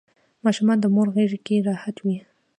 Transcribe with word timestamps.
ماشوم 0.43 0.69
د 0.81 0.85
مور 0.95 1.07
غیږکې 1.15 1.55
راحت 1.67 1.95
وي. 2.05 2.17